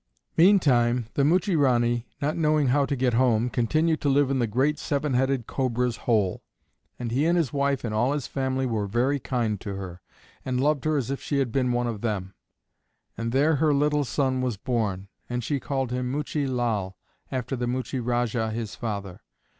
[0.35, 4.47] Meantime, the Muchie Ranee, not knowing how to get home, continued to live in the
[4.47, 6.41] great Seven headed Cobra's hole,
[6.97, 10.01] and he and his wife and all his family were very kind to her,
[10.43, 12.33] and loved her as if she had been one of them;
[13.15, 16.97] and there her little son was born, and she called him Muchie Lal,
[17.31, 19.21] after the Muchie Rajah, his father.